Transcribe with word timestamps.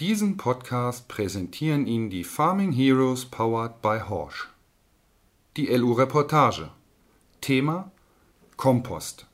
Diesen 0.00 0.36
Podcast 0.36 1.08
präsentieren 1.08 1.88
Ihnen 1.88 2.08
die 2.08 2.22
Farming 2.22 2.70
Heroes 2.70 3.24
powered 3.24 3.82
by 3.82 3.98
Horsch. 4.08 4.48
Die 5.56 5.66
LU-Reportage. 5.66 6.70
Thema 7.40 7.90
Kompost. 8.56 9.26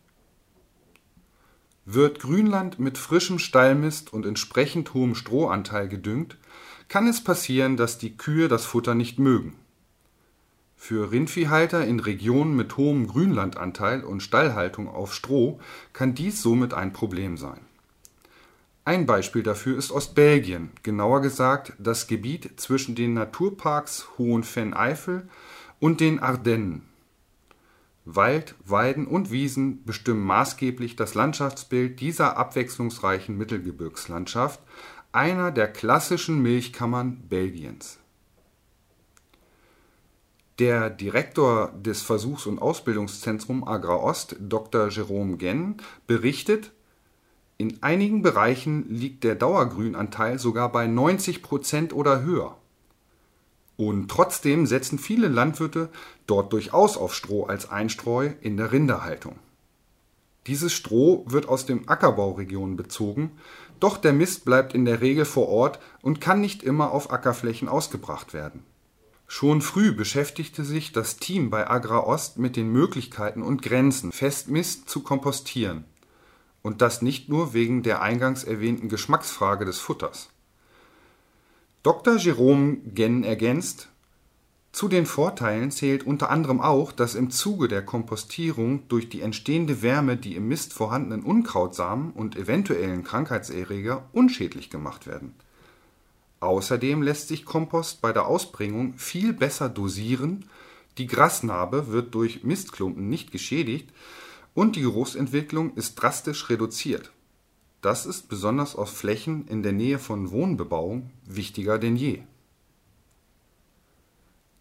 Wird 1.85 2.19
Grünland 2.19 2.79
mit 2.79 2.97
frischem 2.97 3.39
Stallmist 3.39 4.11
und 4.11 4.25
entsprechend 4.25 4.95
hohem 4.95 5.15
Strohanteil 5.15 5.87
gedüngt, 5.87 6.39
kann 6.89 7.07
es 7.09 7.23
passieren, 7.23 7.77
dass 7.77 7.99
die 7.99 8.17
Kühe 8.17 8.49
das 8.49 8.65
Futter 8.65 8.95
nicht 8.95 9.19
mögen. 9.19 9.59
Für 10.79 11.13
Rindviehhalter 11.13 11.85
in 11.87 12.01
Regionen 12.01 12.57
mit 12.57 12.79
hohem 12.79 13.07
Grünlandanteil 13.07 14.03
und 14.03 14.23
Stallhaltung 14.23 14.89
auf 14.89 15.13
Stroh 15.13 15.61
kann 15.93 16.15
dies 16.15 16.41
somit 16.41 16.73
ein 16.73 16.95
Problem 16.95 17.37
sein. 17.37 17.61
Ein 18.87 19.07
Beispiel 19.07 19.43
dafür 19.43 19.79
ist 19.79 19.91
Ostbelgien, 19.91 20.71
genauer 20.83 21.23
gesagt 21.23 21.73
das 21.79 22.07
Gebiet 22.07 22.61
zwischen 22.61 22.95
den 22.95 23.15
Naturparks 23.15 24.09
Hohenvenn-Eifel 24.19 25.27
und 25.81 26.01
den 26.01 26.19
Ardennen. 26.19 26.83
Wald, 28.05 28.55
Weiden 28.67 29.07
und 29.07 29.31
Wiesen 29.31 29.83
bestimmen 29.85 30.23
maßgeblich 30.23 30.97
das 30.97 31.15
Landschaftsbild 31.15 31.99
dieser 32.01 32.37
abwechslungsreichen 32.37 33.39
Mittelgebirgslandschaft, 33.39 34.61
einer 35.13 35.51
der 35.51 35.69
klassischen 35.69 36.43
Milchkammern 36.43 37.27
Belgiens. 37.29 37.99
Der 40.59 40.91
Direktor 40.91 41.73
des 41.73 42.03
Versuchs- 42.03 42.47
und 42.47 42.61
Ausbildungszentrums 42.61 43.67
Agra-Ost, 43.67 44.37
Dr. 44.41 44.89
Jerome 44.89 45.39
Genn, 45.39 45.79
berichtet 46.07 46.73
in 47.65 47.83
einigen 47.83 48.21
Bereichen 48.21 48.91
liegt 48.91 49.25
der 49.25 49.37
Dauergrünanteil 49.37 50.39
sogar 50.39 50.71
bei 50.71 50.87
90 50.87 51.43
Prozent 51.43 51.95
oder 51.95 52.23
höher. 52.23 52.59
Und 53.79 54.11
trotzdem 54.11 54.67
setzen 54.67 54.99
viele 54.99 55.29
Landwirte 55.29 55.89
dort 56.27 56.53
durchaus 56.53 56.99
auf 56.99 57.15
Stroh 57.15 57.45
als 57.45 57.71
Einstreu 57.71 58.33
in 58.43 58.59
der 58.59 58.71
Rinderhaltung. 58.71 59.37
Dieses 60.47 60.75
Stroh 60.75 61.25
wird 61.27 61.49
aus 61.49 61.65
den 61.65 61.89
Ackerbauregionen 61.89 62.77
bezogen, 62.77 63.33
doch 63.81 63.97
der 63.97 64.13
Mist 64.13 64.45
bleibt 64.45 64.75
in 64.75 64.85
der 64.85 65.01
Regel 65.01 65.25
vor 65.25 65.49
Ort 65.49 65.79
und 66.03 66.21
kann 66.21 66.43
nicht 66.43 66.63
immer 66.63 66.93
auf 66.93 67.11
Ackerflächen 67.11 67.69
ausgebracht 67.69 68.35
werden. 68.35 68.63
Schon 69.27 69.63
früh 69.63 69.91
beschäftigte 69.93 70.65
sich 70.65 70.93
das 70.93 71.17
Team 71.17 71.49
bei 71.49 71.67
Agra 71.67 72.01
Ost 72.01 72.39
mit 72.39 72.57
den 72.57 72.71
Möglichkeiten 72.71 73.43
und 73.43 73.63
Grenzen, 73.63 74.13
Festmist 74.13 74.91
zu 74.91 75.03
kompostieren 75.03 75.87
und 76.65 76.81
das 76.81 77.03
nicht 77.03 77.29
nur 77.29 77.53
wegen 77.53 77.83
der 77.83 78.01
eingangs 78.01 78.43
erwähnten 78.43 78.89
Geschmacksfrage 78.89 79.67
des 79.67 79.79
Futters. 79.79 80.31
Dr. 81.83 82.17
Jerome 82.17 82.79
Genn 82.79 83.23
ergänzt, 83.23 83.91
zu 84.73 84.89
den 84.89 85.07
Vorteilen 85.07 85.71
zählt 85.71 86.05
unter 86.05 86.31
anderem 86.31 86.61
auch, 86.61 86.91
dass 86.91 87.15
im 87.15 87.31
Zuge 87.31 87.69
der 87.69 87.85
Kompostierung 87.85 88.89
durch 88.89 89.09
die 89.09 89.21
entstehende 89.21 89.83
Wärme 89.83 90.17
die 90.17 90.35
im 90.35 90.49
Mist 90.49 90.73
vorhandenen 90.73 91.23
Unkrautsamen 91.23 92.11
und 92.13 92.35
eventuellen 92.35 93.05
Krankheitserreger 93.05 94.09
unschädlich 94.13 94.71
gemacht 94.71 95.07
werden. 95.07 95.35
Außerdem 96.41 97.03
lässt 97.03 97.29
sich 97.29 97.45
Kompost 97.45 98.01
bei 98.01 98.13
der 98.13 98.27
Ausbringung 98.27 98.95
viel 98.95 99.35
besser 99.35 99.69
dosieren, 99.69 100.47
die 100.97 101.07
Grasnarbe 101.07 101.89
wird 101.89 102.15
durch 102.15 102.43
Mistklumpen 102.43 103.09
nicht 103.09 103.33
geschädigt 103.33 103.91
und 104.55 104.77
die 104.77 104.83
Geruchsentwicklung 104.83 105.75
ist 105.75 105.97
drastisch 105.97 106.49
reduziert. 106.49 107.13
Das 107.83 108.07
ist 108.07 108.29
besonders 108.29 108.77
auf 108.77 108.97
Flächen 108.97 109.47
in 109.49 109.63
der 109.63 109.73
Nähe 109.73 109.99
von 109.99 110.31
Wohnbebauung 110.31 111.11
wichtiger 111.27 111.79
denn 111.79 111.97
je. 111.97 112.23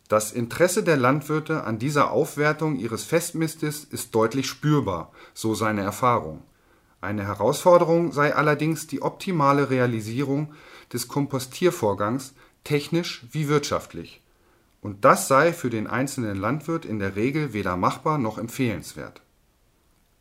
Das 0.10 0.32
Interesse 0.32 0.84
der 0.84 0.98
Landwirte 0.98 1.64
an 1.64 1.80
dieser 1.80 2.12
Aufwertung 2.12 2.76
ihres 2.78 3.04
Festmistes 3.04 3.84
ist 3.86 4.14
deutlich 4.14 4.48
spürbar, 4.48 5.12
so 5.34 5.56
seine 5.56 5.82
Erfahrung. 5.82 6.44
Eine 7.00 7.26
Herausforderung 7.26 8.12
sei 8.12 8.36
allerdings 8.36 8.88
die 8.88 9.02
optimale 9.02 9.70
Realisierung 9.70 10.54
des 10.92 11.08
Kompostiervorgangs, 11.08 12.34
technisch 12.64 13.26
wie 13.32 13.48
wirtschaftlich. 13.48 14.22
Und 14.82 15.06
das 15.06 15.28
sei 15.28 15.54
für 15.54 15.70
den 15.70 15.88
einzelnen 15.88 16.38
Landwirt 16.38 16.86
in 16.86 17.00
der 17.00 17.16
Regel 17.16 17.54
weder 17.54 17.78
machbar 17.78 18.18
noch 18.18 18.38
empfehlenswert. 18.38 19.22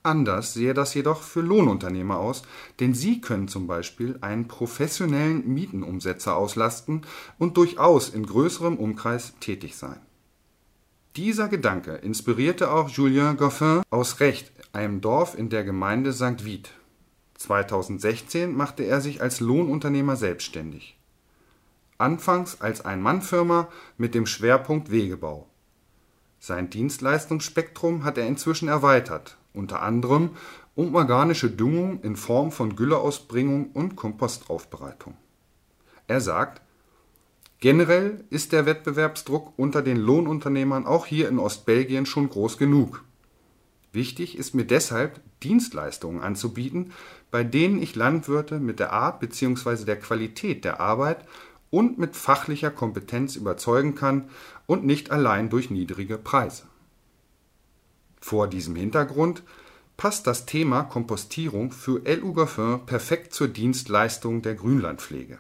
Anders 0.05 0.55
sehe 0.55 0.75
das 0.75 0.95
jedoch 0.95 1.23
für 1.23 1.43
Lohnunternehmer 1.43 2.19
aus, 2.19 2.43
denn 2.81 2.93
sie 2.93 3.21
können 3.21 3.47
zum 3.47 3.69
Beispiel 3.69 4.19
einen 4.21 4.49
professionellen 4.49 5.47
Mietenumsetzer 5.47 6.37
auslasten 6.37 7.03
und 7.39 7.57
durchaus 7.57 8.09
in 8.09 8.27
größerem 8.27 8.79
Umkreis 8.79 9.35
tätig 9.39 9.77
sein. 9.77 10.01
Dieser 11.15 11.49
Gedanke 11.49 11.93
inspirierte 11.93 12.73
auch 12.73 12.89
Julien 12.89 13.37
Goffin 13.37 13.83
aus 13.91 14.19
Recht, 14.19 14.51
einem 14.73 15.01
Dorf 15.01 15.39
in 15.39 15.51
der 15.51 15.63
Gemeinde 15.63 16.13
St. 16.13 16.45
Vith. 16.45 16.71
2016 17.35 18.57
machte 18.57 18.83
er 18.83 19.01
sich 19.01 19.21
als 19.21 19.39
Lohnunternehmer 19.39 20.17
selbstständig. 20.17 20.99
Anfangs 21.99 22.61
als 22.61 22.85
Ein-Mann-Firma 22.85 23.69
mit 23.99 24.15
dem 24.15 24.27
Schwerpunkt 24.27 24.91
Wegebau. 24.91 25.49
Sein 26.41 26.71
Dienstleistungsspektrum 26.71 28.03
hat 28.03 28.19
er 28.19 28.27
inzwischen 28.27 28.67
erweitert 28.67 29.37
unter 29.55 29.83
anderem 29.83 30.31
um 30.75 30.95
organische 30.95 31.51
Düngung 31.51 32.01
in 32.03 32.17
Form 32.17 32.51
von 32.51 32.77
Gülleausbringung 32.77 33.71
und 33.73 33.97
Kompostaufbereitung. 33.97 35.15
Er 36.07 36.21
sagt, 36.21 36.63
generell 37.61 38.25
ist 38.31 38.53
der 38.53 38.67
Wettbewerbsdruck 38.67 39.53
unter 39.57 39.83
den 39.83 39.99
Lohnunternehmern 39.99 40.87
auch 40.87 41.07
hier 41.07 41.29
in 41.29 41.39
Ostbelgien 41.39 42.07
schon 42.07 42.29
groß 42.29 42.59
genug. 42.59 43.05
Wichtig 43.93 44.39
ist 44.39 44.55
mir 44.55 44.65
deshalb, 44.65 45.21
Dienstleistungen 45.43 46.23
anzubieten, 46.23 46.93
bei 47.31 47.45
denen 47.45 47.83
ich 47.83 47.95
Landwirte 47.95 48.59
mit 48.59 48.79
der 48.79 48.93
Art 48.93 49.21
bzw. 49.21 49.85
der 49.85 49.99
Qualität 49.99 50.65
der 50.65 50.81
Arbeit 50.81 51.27
und 51.71 51.99
mit 51.99 52.17
fachlicher 52.17 52.71
Kompetenz 52.71 53.37
überzeugen 53.37 53.95
kann 53.95 54.29
und 54.67 54.85
nicht 54.85 55.11
allein 55.11 55.51
durch 55.51 55.71
niedrige 55.71 56.17
Preise. 56.17 56.65
Vor 58.23 58.47
diesem 58.47 58.77
Hintergrund 58.77 59.43
passt 59.97 60.29
das 60.29 60.47
Thema 60.47 60.85
Kompostierung 60.85 61.73
für 61.73 62.01
LU 62.09 62.33
Goffin 62.33 62.87
perfekt 62.87 63.35
zur 63.35 63.49
Dienstleistung 63.49 64.43
der 64.43 64.55
Grünlandpflege. 64.55 65.39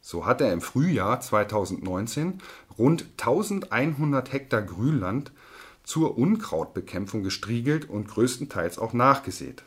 So 0.00 0.26
hat 0.26 0.40
er 0.40 0.52
im 0.52 0.60
Frühjahr 0.60 1.20
2019 1.20 2.42
rund 2.76 3.06
1100 3.18 4.32
Hektar 4.32 4.62
Grünland 4.62 5.30
zur 5.84 6.18
Unkrautbekämpfung 6.18 7.22
gestriegelt 7.22 7.88
und 7.88 8.08
größtenteils 8.08 8.78
auch 8.78 8.92
nachgesät. 8.92 9.62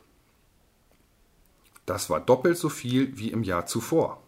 Das 1.86 2.10
war 2.10 2.20
doppelt 2.20 2.58
so 2.58 2.68
viel 2.68 3.18
wie 3.18 3.32
im 3.32 3.44
Jahr 3.44 3.66
zuvor. 3.66 4.22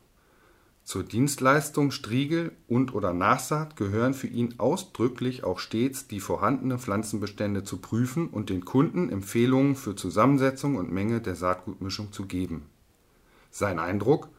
Zur 0.94 1.02
Dienstleistung 1.02 1.90
Striegel 1.90 2.52
und/oder 2.68 3.14
Nachsaat 3.14 3.76
gehören 3.78 4.14
für 4.14 4.28
ihn 4.28 4.60
ausdrücklich 4.60 5.44
auch 5.44 5.58
stets 5.58 6.06
die 6.06 6.20
vorhandenen 6.20 6.78
Pflanzenbestände 6.78 7.64
zu 7.64 7.78
prüfen 7.78 8.28
und 8.28 8.52
den 8.52 8.64
Kunden 8.64 9.10
Empfehlungen 9.10 9.76
für 9.76 9.96
Zusammensetzung 9.96 10.76
und 10.76 10.92
Menge 10.92 11.20
der 11.20 11.34
Saatgutmischung 11.34 12.12
zu 12.12 12.28
geben. 12.28 12.68
Sein 13.50 13.80
Eindruck? 13.80 14.30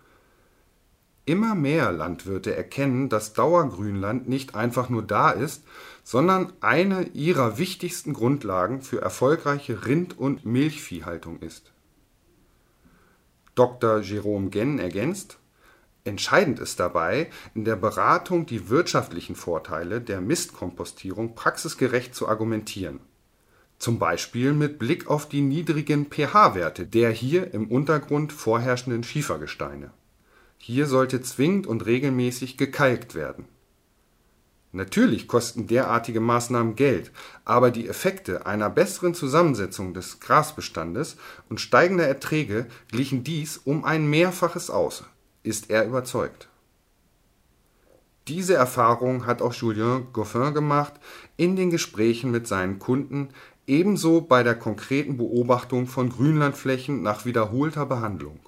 Immer 1.24 1.56
mehr 1.56 1.90
Landwirte 1.90 2.54
erkennen, 2.54 3.08
dass 3.08 3.32
Dauergrünland 3.32 4.28
nicht 4.28 4.54
einfach 4.54 4.88
nur 4.88 5.02
da 5.02 5.32
ist, 5.32 5.64
sondern 6.04 6.52
eine 6.60 7.08
ihrer 7.14 7.58
wichtigsten 7.58 8.12
Grundlagen 8.12 8.80
für 8.80 9.00
erfolgreiche 9.00 9.86
Rind 9.86 10.16
und 10.16 10.46
Milchviehhaltung 10.46 11.40
ist. 11.40 11.72
Dr. 13.56 13.98
Jerome 14.02 14.50
Genn 14.50 14.78
ergänzt 14.78 15.40
Entscheidend 16.06 16.60
ist 16.60 16.80
dabei, 16.80 17.30
in 17.54 17.64
der 17.64 17.76
Beratung 17.76 18.44
die 18.44 18.68
wirtschaftlichen 18.68 19.34
Vorteile 19.34 20.02
der 20.02 20.20
Mistkompostierung 20.20 21.34
praxisgerecht 21.34 22.14
zu 22.14 22.28
argumentieren. 22.28 23.00
Zum 23.78 23.98
Beispiel 23.98 24.52
mit 24.52 24.78
Blick 24.78 25.08
auf 25.08 25.30
die 25.30 25.40
niedrigen 25.40 26.06
pH-Werte 26.10 26.86
der 26.86 27.10
hier 27.10 27.54
im 27.54 27.68
Untergrund 27.68 28.34
vorherrschenden 28.34 29.02
Schiefergesteine. 29.02 29.92
Hier 30.58 30.86
sollte 30.86 31.22
zwingend 31.22 31.66
und 31.66 31.86
regelmäßig 31.86 32.58
gekalkt 32.58 33.14
werden. 33.14 33.46
Natürlich 34.72 35.26
kosten 35.26 35.68
derartige 35.68 36.20
Maßnahmen 36.20 36.76
Geld, 36.76 37.12
aber 37.46 37.70
die 37.70 37.88
Effekte 37.88 38.44
einer 38.44 38.68
besseren 38.68 39.14
Zusammensetzung 39.14 39.94
des 39.94 40.20
Grasbestandes 40.20 41.16
und 41.48 41.62
steigender 41.62 42.06
Erträge 42.06 42.66
glichen 42.90 43.24
dies 43.24 43.56
um 43.56 43.84
ein 43.84 44.06
Mehrfaches 44.06 44.68
aus 44.68 45.04
ist 45.44 45.70
er 45.70 45.86
überzeugt. 45.86 46.48
Diese 48.26 48.54
Erfahrung 48.54 49.26
hat 49.26 49.42
auch 49.42 49.52
Julien 49.52 50.08
Goffin 50.12 50.54
gemacht 50.54 50.94
in 51.36 51.56
den 51.56 51.70
Gesprächen 51.70 52.30
mit 52.30 52.48
seinen 52.48 52.78
Kunden, 52.78 53.28
ebenso 53.66 54.22
bei 54.22 54.42
der 54.42 54.54
konkreten 54.54 55.16
Beobachtung 55.16 55.86
von 55.86 56.08
Grünlandflächen 56.08 57.02
nach 57.02 57.24
wiederholter 57.24 57.86
Behandlung. 57.86 58.40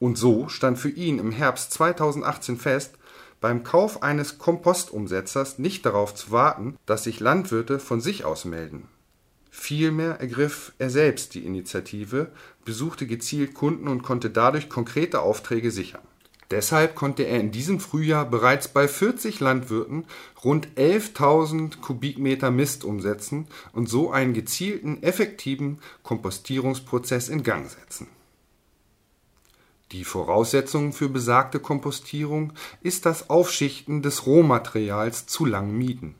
Und 0.00 0.18
so 0.18 0.48
stand 0.48 0.78
für 0.78 0.90
ihn 0.90 1.18
im 1.18 1.30
Herbst 1.30 1.72
2018 1.72 2.58
fest, 2.58 2.98
beim 3.40 3.62
Kauf 3.62 4.02
eines 4.02 4.38
Kompostumsetzers 4.38 5.58
nicht 5.58 5.86
darauf 5.86 6.14
zu 6.14 6.30
warten, 6.30 6.76
dass 6.86 7.04
sich 7.04 7.20
Landwirte 7.20 7.78
von 7.78 8.00
sich 8.00 8.24
aus 8.24 8.44
melden. 8.44 8.88
Vielmehr 9.56 10.20
ergriff 10.20 10.72
er 10.78 10.90
selbst 10.90 11.32
die 11.32 11.46
Initiative, 11.46 12.32
besuchte 12.64 13.06
gezielt 13.06 13.54
Kunden 13.54 13.86
und 13.86 14.02
konnte 14.02 14.28
dadurch 14.28 14.68
konkrete 14.68 15.22
Aufträge 15.22 15.70
sichern. 15.70 16.02
Deshalb 16.50 16.96
konnte 16.96 17.22
er 17.22 17.38
in 17.40 17.52
diesem 17.52 17.78
Frühjahr 17.80 18.28
bereits 18.28 18.68
bei 18.68 18.88
40 18.88 19.40
Landwirten 19.40 20.04
rund 20.44 20.68
11.000 20.76 21.80
Kubikmeter 21.80 22.50
Mist 22.50 22.84
umsetzen 22.84 23.46
und 23.72 23.88
so 23.88 24.10
einen 24.10 24.34
gezielten, 24.34 25.02
effektiven 25.02 25.78
Kompostierungsprozess 26.02 27.28
in 27.28 27.44
Gang 27.44 27.70
setzen. 27.70 28.08
Die 29.92 30.04
Voraussetzung 30.04 30.92
für 30.92 31.08
besagte 31.08 31.60
Kompostierung 31.60 32.52
ist 32.82 33.06
das 33.06 33.30
Aufschichten 33.30 34.02
des 34.02 34.26
Rohmaterials 34.26 35.26
zu 35.26 35.46
langen 35.46 35.78
Mieten. 35.78 36.16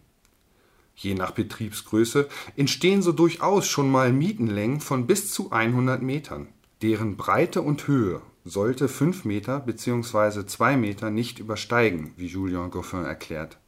Je 0.97 1.15
nach 1.15 1.33
Betriebsgröße 1.33 2.29
entstehen 2.57 3.03
so 3.03 3.13
durchaus 3.13 3.67
schon 3.67 3.91
mal 3.91 4.13
Mietenlängen 4.13 4.81
von 4.81 5.07
bis 5.07 5.33
zu 5.33 5.51
100 5.51 6.03
Metern. 6.03 6.49
Deren 6.83 7.17
Breite 7.17 7.63
und 7.63 7.87
Höhe 7.89 8.21
sollte 8.45 8.89
5 8.89 9.25
Meter 9.25 9.61
bzw. 9.61 10.47
2 10.47 10.77
Meter 10.77 11.11
nicht 11.11 11.39
übersteigen, 11.39 12.13
wie 12.17 12.27
Julien 12.27 12.71
Goffin 12.71 13.05
erklärt. 13.05 13.59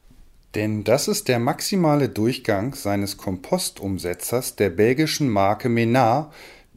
Denn 0.55 0.83
das 0.83 1.07
ist 1.07 1.27
der 1.27 1.39
maximale 1.39 2.09
Durchgang 2.09 2.73
seines 2.73 3.17
Kompostumsetzers 3.17 4.55
der 4.55 4.69
belgischen 4.69 5.29
Marke 5.29 5.69
Menard, 5.69 6.33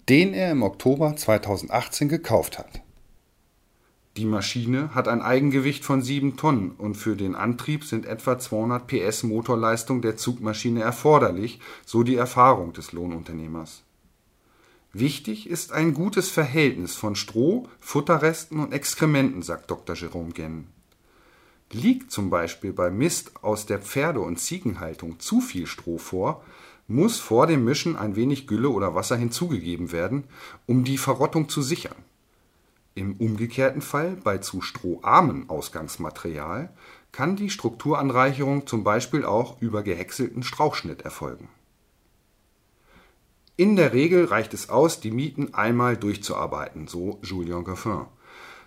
den 0.09 0.35
er 0.35 0.51
im 0.51 0.63
Oktober 0.63 1.15
2018 1.15 2.09
gekauft 2.09 2.59
hat. 2.59 2.83
Die 4.21 4.27
Maschine 4.27 4.95
hat 4.95 5.09
ein 5.09 5.23
Eigengewicht 5.23 5.83
von 5.83 6.03
7 6.03 6.37
Tonnen 6.37 6.73
und 6.73 6.95
für 6.95 7.17
den 7.17 7.35
Antrieb 7.35 7.85
sind 7.85 8.05
etwa 8.05 8.39
200 8.39 8.87
PS 8.87 9.23
Motorleistung 9.23 10.03
der 10.03 10.19
Zugmaschine 10.19 10.83
erforderlich, 10.83 11.59
so 11.87 12.03
die 12.03 12.17
Erfahrung 12.17 12.75
des 12.75 12.93
Lohnunternehmers. 12.93 13.83
Wichtig 14.93 15.49
ist 15.49 15.73
ein 15.73 15.95
gutes 15.95 16.29
Verhältnis 16.29 16.97
von 16.97 17.17
Stroh, 17.17 17.67
Futterresten 17.81 18.61
und 18.61 18.75
Exkrementen, 18.75 19.41
sagt 19.41 19.71
Dr. 19.71 19.97
Jerome 19.97 20.33
Genn. 20.33 20.67
Liegt 21.73 22.11
zum 22.11 22.29
Beispiel 22.29 22.75
bei 22.75 22.91
Mist 22.91 23.43
aus 23.43 23.65
der 23.65 23.79
Pferde- 23.79 24.21
und 24.21 24.39
Ziegenhaltung 24.39 25.19
zu 25.19 25.41
viel 25.41 25.67
Stroh 25.67 25.97
vor, 25.97 26.45
muss 26.89 27.19
vor 27.19 27.47
dem 27.47 27.65
Mischen 27.65 27.97
ein 27.97 28.17
wenig 28.17 28.47
Gülle 28.47 28.69
oder 28.69 28.95
Wasser 28.95 29.17
hinzugegeben 29.17 29.93
werden, 29.93 30.25
um 30.67 30.85
die 30.85 30.99
Verrottung 30.99 31.49
zu 31.49 31.63
sichern. 31.63 31.97
Im 33.01 33.15
umgekehrten 33.15 33.81
Fall, 33.81 34.19
bei 34.23 34.37
zu 34.37 34.61
stroharmem 34.61 35.49
Ausgangsmaterial, 35.49 36.69
kann 37.13 37.35
die 37.35 37.49
Strukturanreicherung 37.49 38.67
zum 38.67 38.85
Beispiel 38.85 39.25
auch 39.25 39.59
über 39.63 39.83
gehäckselten 39.83 40.43
Strauchschnitt 40.43 41.01
erfolgen. 41.01 41.49
In 43.57 43.75
der 43.75 43.95
Regel 43.95 44.27
reicht 44.27 44.53
es 44.53 44.69
aus, 44.69 45.01
die 45.01 45.13
Mieten 45.13 45.55
einmal 45.55 45.97
durchzuarbeiten, 45.97 46.89
so 46.89 47.19
Julien 47.23 47.65
Goffin. 47.65 48.05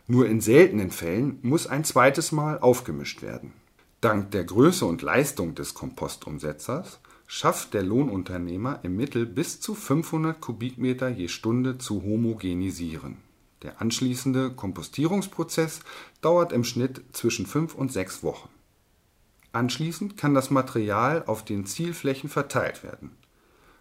Nur 0.07 0.25
in 0.25 0.41
seltenen 0.41 0.89
Fällen 0.89 1.37
muss 1.43 1.67
ein 1.67 1.83
zweites 1.83 2.31
Mal 2.31 2.57
aufgemischt 2.57 3.21
werden. 3.21 3.53
Dank 4.01 4.31
der 4.31 4.45
Größe 4.45 4.87
und 4.87 5.03
Leistung 5.03 5.53
des 5.53 5.75
Kompostumsetzers 5.75 6.99
schafft 7.27 7.75
der 7.75 7.83
Lohnunternehmer 7.83 8.79
im 8.81 8.95
Mittel 8.95 9.27
bis 9.27 9.61
zu 9.61 9.75
500 9.75 10.41
Kubikmeter 10.41 11.09
je 11.09 11.27
Stunde 11.27 11.77
zu 11.77 12.01
homogenisieren 12.01 13.17
der 13.63 13.81
anschließende 13.81 14.51
Kompostierungsprozess 14.51 15.79
dauert 16.21 16.51
im 16.51 16.63
Schnitt 16.63 17.01
zwischen 17.13 17.45
fünf 17.45 17.73
und 17.73 17.91
sechs 17.91 18.21
Wochen. 18.21 18.49
Anschließend 19.53 20.17
kann 20.17 20.33
das 20.33 20.51
Material 20.51 21.23
auf 21.25 21.45
den 21.45 21.65
Zielflächen 21.65 22.29
verteilt 22.29 22.83
werden. 22.83 23.11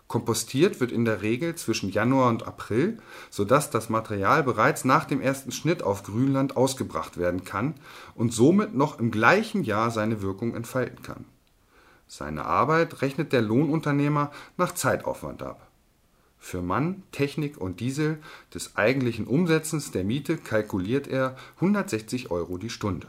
Kompostiert 0.06 0.78
wird 0.78 0.92
in 0.92 1.06
der 1.06 1.22
Regel 1.22 1.54
zwischen 1.54 1.88
Januar 1.90 2.28
und 2.28 2.46
April, 2.46 2.98
sodass 3.30 3.70
das 3.70 3.88
Material 3.88 4.42
bereits 4.42 4.84
nach 4.84 5.06
dem 5.06 5.22
ersten 5.22 5.52
Schnitt 5.52 5.82
auf 5.82 6.02
Grünland 6.02 6.56
ausgebracht 6.56 7.16
werden 7.16 7.44
kann 7.44 7.74
und 8.14 8.32
somit 8.32 8.74
noch 8.74 8.98
im 8.98 9.10
gleichen 9.10 9.64
Jahr 9.64 9.90
seine 9.90 10.20
Wirkung 10.20 10.54
entfalten 10.54 11.02
kann. 11.02 11.24
Seine 12.06 12.44
Arbeit 12.44 13.00
rechnet 13.00 13.32
der 13.32 13.40
Lohnunternehmer 13.40 14.30
nach 14.58 14.72
Zeitaufwand 14.72 15.42
ab 15.42 15.71
für 16.42 16.60
Mann, 16.60 17.04
Technik 17.12 17.56
und 17.56 17.78
Diesel 17.78 18.20
des 18.52 18.76
eigentlichen 18.76 19.28
Umsetzens 19.28 19.92
der 19.92 20.02
Miete 20.02 20.36
kalkuliert 20.36 21.06
er 21.06 21.36
160 21.60 22.32
Euro 22.32 22.58
die 22.58 22.68
Stunde. 22.68 23.06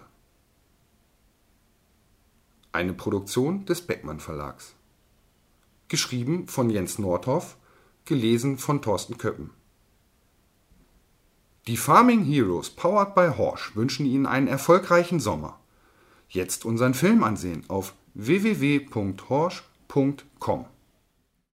Eine 2.71 2.93
Produktion 2.93 3.65
des 3.65 3.81
Beckmann 3.81 4.19
Verlags. 4.19 4.75
Geschrieben 5.87 6.47
von 6.47 6.69
Jens 6.69 6.99
Nordhoff, 6.99 7.57
gelesen 8.05 8.59
von 8.59 8.83
Thorsten 8.83 9.17
Köppen. 9.17 9.49
Die 11.65 11.77
Farming 11.77 12.23
Heroes 12.23 12.69
powered 12.69 13.15
by 13.15 13.29
Horsch 13.35 13.75
wünschen 13.75 14.05
Ihnen 14.05 14.27
einen 14.27 14.47
erfolgreichen 14.47 15.19
Sommer. 15.19 15.59
Jetzt 16.29 16.65
unseren 16.65 16.93
Film 16.93 17.23
ansehen 17.23 17.67
auf 17.67 17.95
www.horsch.com. 18.13 20.65